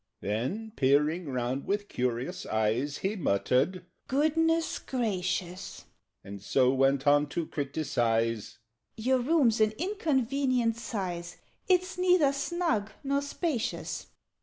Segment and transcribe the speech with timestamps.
[0.21, 5.85] Then, peering round with curious eyes, He muttered "Goodness gracious!"
[6.23, 8.57] And so went on to criticise
[8.97, 11.37] "Your room's an inconvenient size:
[11.67, 14.07] It's neither snug nor spacious.